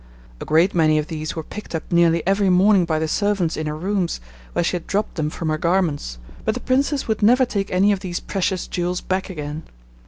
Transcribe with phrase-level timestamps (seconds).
[0.39, 3.67] A great many of these were picked up nearly every morning by the servants in
[3.67, 4.19] her rooms,
[4.53, 7.91] where she had dropped them from her garments, but the Princess would never take any
[7.91, 9.61] of these precious jewels back again.